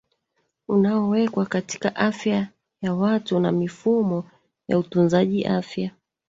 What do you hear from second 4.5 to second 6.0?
ya utunzaji afya